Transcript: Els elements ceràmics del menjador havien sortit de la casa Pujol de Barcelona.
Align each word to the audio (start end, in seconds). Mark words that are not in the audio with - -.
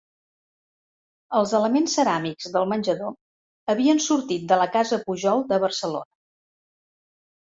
Els 1.39 1.51
elements 1.57 1.97
ceràmics 1.97 2.47
del 2.55 2.65
menjador 2.71 3.13
havien 3.73 4.01
sortit 4.07 4.47
de 4.53 4.59
la 4.61 4.67
casa 4.77 4.99
Pujol 5.09 5.43
de 5.53 5.59
Barcelona. 5.65 6.11